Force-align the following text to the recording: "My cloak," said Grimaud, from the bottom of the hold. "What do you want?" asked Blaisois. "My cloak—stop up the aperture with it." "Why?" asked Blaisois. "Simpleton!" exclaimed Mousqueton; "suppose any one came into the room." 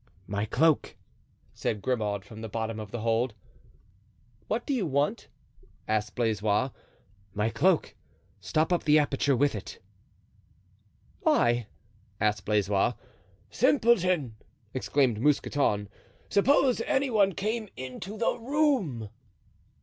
"My 0.25 0.45
cloak," 0.45 0.95
said 1.53 1.83
Grimaud, 1.83 2.25
from 2.25 2.41
the 2.41 2.49
bottom 2.49 2.79
of 2.79 2.89
the 2.89 3.01
hold. 3.01 3.35
"What 4.47 4.65
do 4.65 4.73
you 4.73 4.87
want?" 4.87 5.27
asked 5.87 6.15
Blaisois. 6.15 6.71
"My 7.35 7.51
cloak—stop 7.51 8.73
up 8.73 8.85
the 8.85 8.97
aperture 8.97 9.35
with 9.35 9.53
it." 9.53 9.77
"Why?" 11.19 11.67
asked 12.19 12.45
Blaisois. 12.45 12.93
"Simpleton!" 13.51 14.37
exclaimed 14.73 15.21
Mousqueton; 15.21 15.87
"suppose 16.29 16.81
any 16.87 17.11
one 17.11 17.33
came 17.33 17.69
into 17.77 18.17
the 18.17 18.39
room." 18.39 19.09